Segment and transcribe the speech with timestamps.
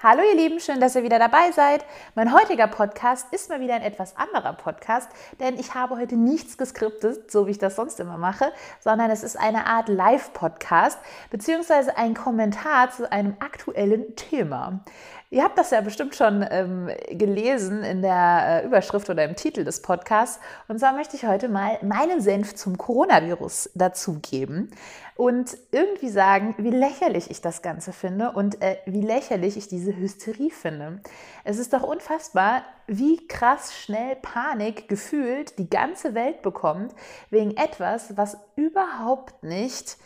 [0.00, 1.84] Hallo ihr Lieben, schön, dass ihr wieder dabei seid.
[2.14, 6.56] Mein heutiger Podcast ist mal wieder ein etwas anderer Podcast, denn ich habe heute nichts
[6.56, 11.00] geskriptet, so wie ich das sonst immer mache, sondern es ist eine Art Live-Podcast
[11.30, 14.84] beziehungsweise ein Kommentar zu einem aktuellen Thema.
[15.30, 19.62] Ihr habt das ja bestimmt schon ähm, gelesen in der äh, Überschrift oder im Titel
[19.62, 20.40] des Podcasts.
[20.68, 24.70] Und zwar möchte ich heute mal meinen Senf zum Coronavirus dazugeben
[25.16, 29.94] und irgendwie sagen, wie lächerlich ich das Ganze finde und äh, wie lächerlich ich diese
[29.94, 31.02] Hysterie finde.
[31.44, 36.94] Es ist doch unfassbar, wie krass schnell Panik gefühlt die ganze Welt bekommt
[37.28, 39.98] wegen etwas, was überhaupt nicht,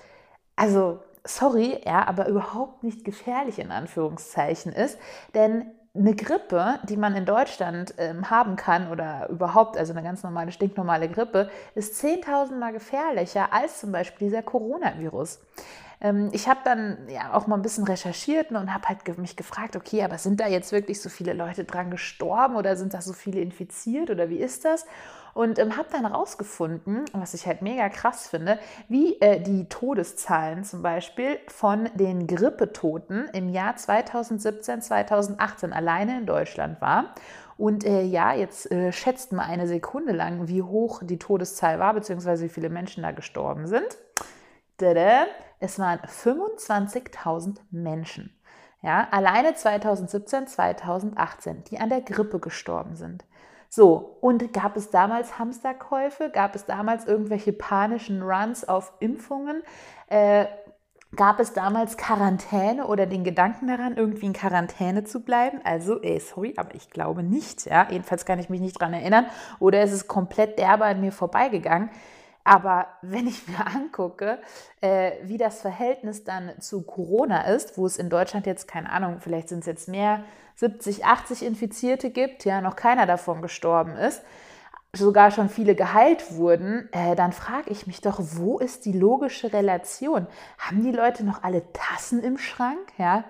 [0.56, 4.98] also sorry, ja, aber überhaupt nicht gefährlich in Anführungszeichen ist.
[5.34, 10.22] Denn eine Grippe, die man in Deutschland ähm, haben kann oder überhaupt, also eine ganz
[10.22, 15.40] normale, stinknormale Grippe, ist 10.000 Mal gefährlicher als zum Beispiel dieser Coronavirus.
[16.00, 19.76] Ähm, ich habe dann ja auch mal ein bisschen recherchiert und habe halt mich gefragt,
[19.76, 23.12] okay, aber sind da jetzt wirklich so viele Leute dran gestorben oder sind da so
[23.12, 24.86] viele infiziert oder wie ist das?
[25.34, 30.64] Und ähm, habe dann rausgefunden, was ich halt mega krass finde, wie äh, die Todeszahlen
[30.64, 37.14] zum Beispiel von den Grippetoten im Jahr 2017, 2018 alleine in Deutschland war.
[37.56, 41.94] Und äh, ja, jetzt äh, schätzt mal eine Sekunde lang, wie hoch die Todeszahl war,
[41.94, 43.98] beziehungsweise wie viele Menschen da gestorben sind.
[45.60, 48.36] Es waren 25.000 Menschen.
[48.82, 53.24] Ja, alleine 2017, 2018, die an der Grippe gestorben sind.
[53.74, 56.28] So, und gab es damals Hamsterkäufe?
[56.28, 59.62] Gab es damals irgendwelche panischen Runs auf Impfungen?
[60.08, 60.44] Äh,
[61.16, 65.62] gab es damals Quarantäne oder den Gedanken daran, irgendwie in Quarantäne zu bleiben?
[65.64, 67.64] Also, ey, sorry, aber ich glaube nicht.
[67.64, 67.86] Ja?
[67.90, 69.24] Jedenfalls kann ich mich nicht daran erinnern.
[69.58, 71.88] Oder es ist komplett derbe an mir vorbeigegangen.
[72.44, 74.38] Aber wenn ich mir angucke,
[74.80, 79.18] äh, wie das Verhältnis dann zu Corona ist, wo es in Deutschland jetzt, keine Ahnung,
[79.20, 80.24] vielleicht sind es jetzt mehr
[80.56, 84.22] 70, 80 Infizierte gibt, ja, noch keiner davon gestorben ist,
[84.94, 89.52] sogar schon viele geheilt wurden, äh, dann frage ich mich doch, wo ist die logische
[89.52, 90.26] Relation?
[90.58, 92.92] Haben die Leute noch alle Tassen im Schrank?
[92.98, 93.24] Ja?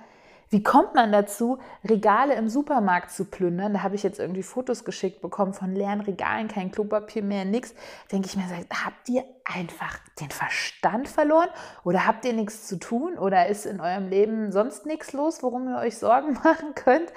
[0.52, 3.72] Wie kommt man dazu, Regale im Supermarkt zu plündern?
[3.72, 7.74] Da habe ich jetzt irgendwie Fotos geschickt bekommen von leeren Regalen, kein Klopapier mehr, nichts.
[8.12, 8.44] Denke ich mir,
[8.84, 11.48] habt ihr einfach den Verstand verloren
[11.84, 15.68] oder habt ihr nichts zu tun oder ist in eurem Leben sonst nichts los, worum
[15.68, 17.10] ihr euch Sorgen machen könnt?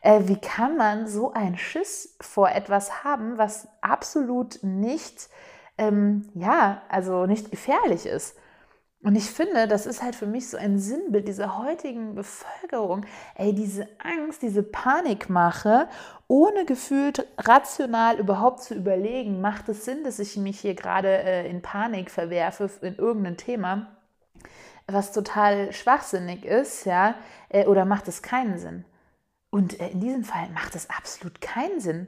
[0.00, 5.28] Äh, wie kann man so einen Schiss vor etwas haben, was absolut nicht,
[5.78, 8.36] ähm, ja, also nicht gefährlich ist?
[9.02, 13.06] Und ich finde, das ist halt für mich so ein Sinnbild dieser heutigen Bevölkerung.
[13.34, 15.88] Ey, diese Angst, diese Panikmache,
[16.28, 21.48] ohne gefühlt rational überhaupt zu überlegen, macht es Sinn, dass ich mich hier gerade äh,
[21.48, 23.86] in Panik verwerfe in irgendein Thema,
[24.86, 27.14] was total schwachsinnig ist, ja,
[27.48, 28.84] äh, oder macht es keinen Sinn?
[29.48, 32.06] Und äh, in diesem Fall macht es absolut keinen Sinn.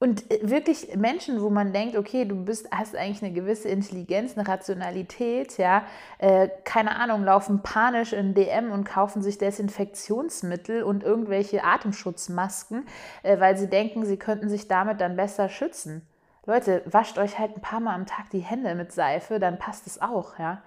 [0.00, 4.36] Und äh, wirklich Menschen, wo man denkt, okay, du bist, hast eigentlich eine gewisse Intelligenz,
[4.36, 5.84] eine Rationalität, ja,
[6.18, 12.86] äh, keine Ahnung, laufen panisch in DM und kaufen sich Desinfektionsmittel und irgendwelche Atemschutzmasken,
[13.24, 16.06] äh, weil sie denken, sie könnten sich damit dann besser schützen.
[16.46, 19.86] Leute, wascht euch halt ein paar Mal am Tag die Hände mit Seife, dann passt
[19.86, 20.62] es auch, ja.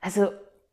[0.00, 0.30] Also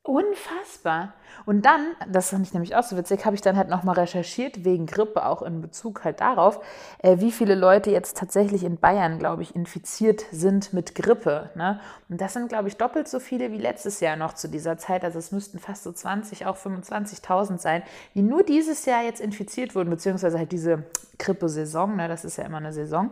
[0.07, 1.16] Unfassbar.
[1.45, 4.63] Und dann, das fand ich nämlich auch so witzig, habe ich dann halt nochmal recherchiert,
[4.63, 6.62] wegen Grippe, auch in Bezug halt darauf,
[7.00, 11.50] äh, wie viele Leute jetzt tatsächlich in Bayern, glaube ich, infiziert sind mit Grippe.
[11.56, 11.81] Ne?
[12.07, 15.03] Und das sind, glaube ich, doppelt so viele wie letztes Jahr noch zu dieser Zeit.
[15.03, 17.84] Also es müssten fast so 20, auch 25.000 sein,
[18.16, 20.85] die nur dieses Jahr jetzt infiziert wurden, beziehungsweise halt diese
[21.19, 22.07] Grippesaison, ne?
[22.07, 23.12] das ist ja immer eine Saison,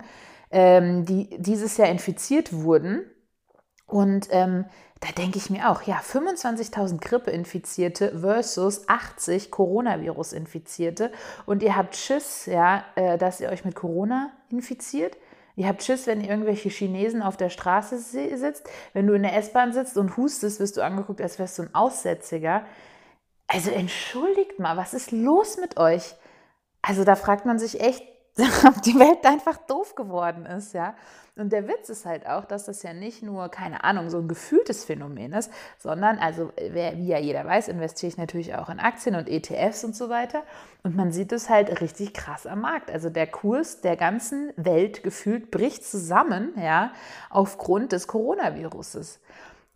[0.50, 3.02] ähm, die dieses Jahr infiziert wurden.
[3.86, 4.66] Und ähm,
[5.02, 11.12] da denke ich mir auch, ja, 25.000 Grippeinfizierte versus 80 Coronavirus-Infizierte
[11.46, 15.18] und ihr habt Schiss, ja, äh, dass ihr euch mit Corona infiziert.
[15.58, 18.70] Ihr habt Schiss, wenn ihr irgendwelche Chinesen auf der Straße sitzt.
[18.94, 21.76] Wenn du in der S-Bahn sitzt und hustest, wirst du angeguckt, als wärst du ein
[21.76, 22.66] Aussätziger.
[23.48, 26.16] Also entschuldigt mal, was ist los mit euch?
[26.82, 28.04] Also da fragt man sich echt,
[28.86, 30.96] die Welt einfach doof geworden ist, ja.
[31.38, 34.28] Und der Witz ist halt auch, dass das ja nicht nur, keine Ahnung, so ein
[34.30, 39.16] gefühltes Phänomen ist, sondern, also wie ja jeder weiß, investiere ich natürlich auch in Aktien
[39.16, 40.44] und ETFs und so weiter.
[40.84, 42.90] Und man sieht es halt richtig krass am Markt.
[42.90, 46.92] Also der Kurs der ganzen Welt gefühlt bricht zusammen, ja,
[47.30, 49.20] aufgrund des Coronaviruses.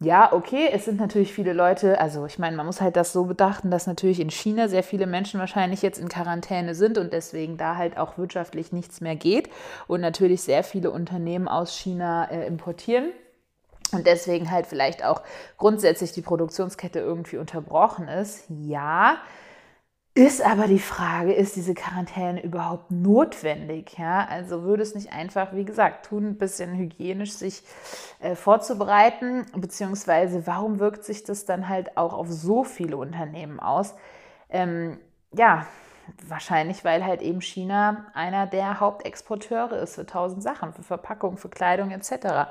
[0.02, 3.26] Ja, okay, es sind natürlich viele Leute, also ich meine, man muss halt das so
[3.26, 7.58] bedachten, dass natürlich in China sehr viele Menschen wahrscheinlich jetzt in Quarantäne sind und deswegen
[7.58, 9.50] da halt auch wirtschaftlich nichts mehr geht
[9.88, 13.10] und natürlich sehr viele Unternehmen aus China äh, importieren
[13.92, 15.22] und deswegen halt vielleicht auch
[15.58, 18.46] grundsätzlich die Produktionskette irgendwie unterbrochen ist.
[18.48, 19.18] Ja,
[20.20, 23.98] ist aber die Frage, ist diese Quarantäne überhaupt notwendig?
[23.98, 27.64] Ja, also würde es nicht einfach, wie gesagt, tun, ein bisschen hygienisch sich
[28.20, 33.96] äh, vorzubereiten, beziehungsweise warum wirkt sich das dann halt auch auf so viele Unternehmen aus?
[34.50, 35.00] Ähm,
[35.32, 35.66] ja,
[36.28, 41.50] wahrscheinlich, weil halt eben China einer der Hauptexporteure ist für tausend Sachen, für Verpackung, für
[41.50, 42.50] Kleidung etc.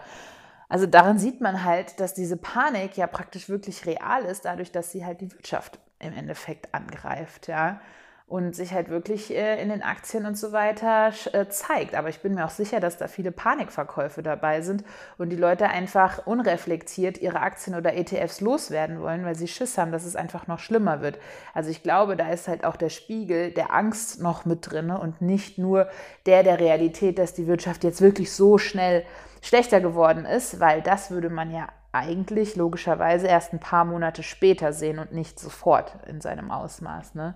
[0.70, 4.90] Also daran sieht man halt, dass diese Panik ja praktisch wirklich real ist, dadurch, dass
[4.90, 7.80] sie halt die Wirtschaft im Endeffekt angreift, ja.
[8.26, 11.94] Und sich halt wirklich äh, in den Aktien und so weiter äh, zeigt.
[11.94, 14.84] Aber ich bin mir auch sicher, dass da viele Panikverkäufe dabei sind
[15.16, 19.92] und die Leute einfach unreflektiert ihre Aktien oder ETFs loswerden wollen, weil sie Schiss haben,
[19.92, 21.18] dass es einfach noch schlimmer wird.
[21.54, 25.22] Also ich glaube, da ist halt auch der Spiegel der Angst noch mit drin und
[25.22, 25.88] nicht nur
[26.26, 29.06] der der Realität, dass die Wirtschaft jetzt wirklich so schnell
[29.40, 34.72] schlechter geworden ist, weil das würde man ja eigentlich logischerweise erst ein paar Monate später
[34.72, 37.14] sehen und nicht sofort in seinem Ausmaß.
[37.14, 37.34] Ne?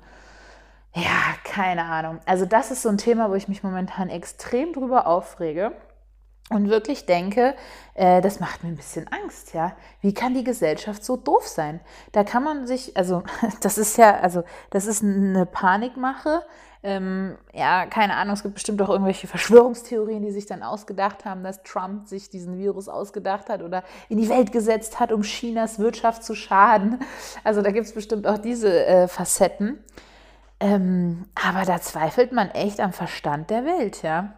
[0.94, 2.20] Ja, keine Ahnung.
[2.26, 5.72] Also das ist so ein Thema, wo ich mich momentan extrem drüber aufrege
[6.50, 7.54] und wirklich denke,
[7.94, 9.75] äh, das macht mir ein bisschen Angst, ja.
[10.00, 11.81] Wie kann die Gesellschaft so doof sein?
[12.12, 13.22] Da kann man sich, also
[13.60, 16.43] das ist ja, also das ist eine Panikmache,
[16.84, 21.44] ähm, ja, keine Ahnung, es gibt bestimmt auch irgendwelche Verschwörungstheorien, die sich dann ausgedacht haben,
[21.44, 25.79] dass Trump sich diesen Virus ausgedacht hat oder in die Welt gesetzt hat, um Chinas
[25.79, 26.99] Wirtschaft zu schaden.
[27.44, 29.79] Also da gibt es bestimmt auch diese äh, Facetten.
[30.58, 34.35] Ähm, aber da zweifelt man echt am Verstand der Welt, ja.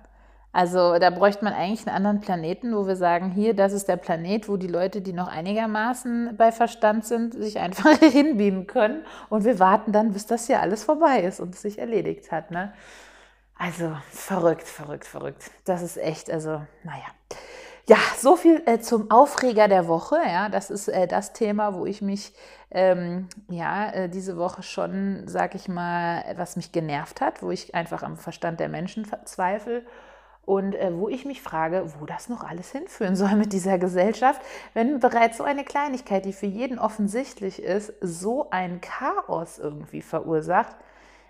[0.55, 3.97] Also da bräuchte man eigentlich einen anderen Planeten, wo wir sagen, hier, das ist der
[3.97, 9.05] Planet, wo die Leute, die noch einigermaßen bei Verstand sind, sich einfach hinbeamen können.
[9.29, 12.53] Und wir warten dann, bis das hier alles vorbei ist und es sich erledigt hat.
[12.53, 12.73] Ne?
[13.59, 15.51] Also verrückt, verrückt, verrückt.
[15.65, 17.07] Das ist echt, also, naja.
[17.89, 20.19] Ja, so viel äh, zum Aufreger der Woche.
[20.25, 22.33] Ja, das ist äh, das Thema, wo ich mich
[22.71, 27.75] ähm, ja äh, diese Woche schon, sag ich mal, was mich genervt hat, wo ich
[27.75, 29.83] einfach am Verstand der Menschen zweifle
[30.47, 34.41] und äh, wo ich mich frage, wo das noch alles hinführen soll mit dieser Gesellschaft,
[34.75, 40.77] wenn bereits so eine Kleinigkeit, die für jeden offensichtlich ist, so ein Chaos irgendwie verursacht.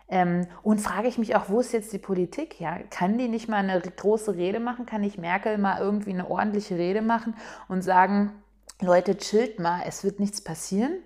[0.08, 2.60] Ähm, und frage ich mich auch, wo ist jetzt die Politik?
[2.60, 4.84] Ja, kann die nicht mal eine große Rede machen?
[4.84, 7.34] Kann nicht Merkel mal irgendwie eine ordentliche Rede machen
[7.68, 8.32] und sagen,
[8.80, 10.98] Leute, chillt mal, es wird nichts passieren.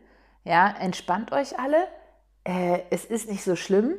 [0.44, 1.87] Ja, entspannt euch alle.
[2.44, 3.94] Äh, es ist nicht so schlimm.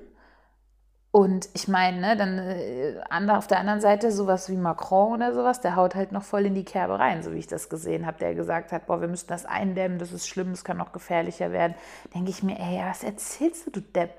[1.12, 5.60] Und ich meine, ne, dann äh, auf der anderen Seite sowas wie Macron oder sowas,
[5.60, 8.20] der haut halt noch voll in die Kerbe rein, so wie ich das gesehen habe,
[8.20, 11.52] der gesagt hat, boah, wir müssen das eindämmen, das ist schlimm, es kann noch gefährlicher
[11.52, 11.74] werden.
[12.14, 14.12] Denke ich mir, ey, was erzählst du, du Depp?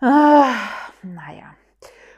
[0.00, 0.54] Ah,
[1.02, 1.54] naja.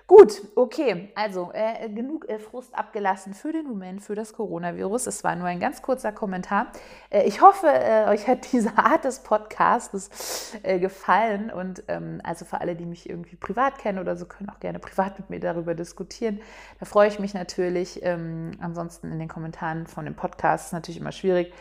[0.08, 5.06] Gut, okay, also äh, genug äh, Frust abgelassen für den Moment, für das Coronavirus.
[5.06, 6.68] Es war nur ein ganz kurzer Kommentar.
[7.10, 12.46] Äh, ich hoffe, äh, euch hat diese Art des Podcasts äh, gefallen und ähm, also
[12.46, 15.40] für alle, die mich irgendwie privat kennen oder so, können auch gerne privat mit mir
[15.40, 16.40] darüber diskutieren.
[16.80, 18.02] Da freue ich mich natürlich.
[18.02, 21.52] Ähm, ansonsten in den Kommentaren von dem Podcast ist natürlich immer schwierig.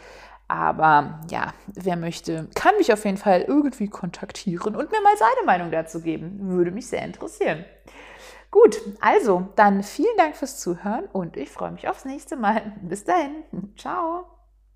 [0.47, 5.45] Aber ja, wer möchte, kann mich auf jeden Fall irgendwie kontaktieren und mir mal seine
[5.45, 6.37] Meinung dazu geben.
[6.47, 7.65] Würde mich sehr interessieren.
[8.49, 12.73] Gut, also dann vielen Dank fürs Zuhören und ich freue mich aufs nächste Mal.
[12.81, 13.43] Bis dahin.
[13.75, 14.36] Ciao.